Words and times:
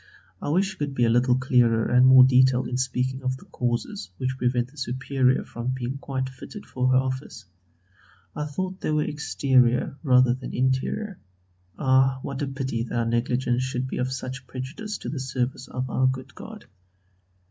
I 0.41 0.49
wish 0.49 0.71
you 0.71 0.77
could 0.79 0.95
be 0.95 1.03
a 1.05 1.11
little 1.11 1.35
clearer 1.35 1.85
and 1.85 2.07
more 2.07 2.23
detailed 2.23 2.67
in 2.67 2.77
speaking 2.79 3.21
of 3.21 3.37
the 3.37 3.45
causes 3.45 4.09
which 4.17 4.35
prevent 4.35 4.71
the 4.71 4.77
Superior 4.77 5.45
from 5.45 5.73
being 5.75 5.99
quite 5.99 6.27
fitted 6.27 6.65
for 6.65 6.87
her 6.89 6.97
office; 6.97 7.45
I 8.35 8.45
thought 8.45 8.81
they 8.81 8.89
were 8.89 9.03
exterior 9.03 9.99
rather 10.01 10.33
than 10.33 10.55
interior. 10.55 11.19
Ah! 11.77 12.17
what 12.23 12.41
a 12.41 12.47
pity 12.47 12.81
that 12.81 12.97
our 12.97 13.05
negligence 13.05 13.61
should 13.61 13.85
be 13.87 13.97
of 13.99 14.11
such 14.11 14.47
prejudice 14.47 14.97
to 14.97 15.09
the 15.09 15.19
service 15.19 15.67
of 15.67 15.87
our 15.87 16.07
good 16.07 16.33
God. 16.33 16.65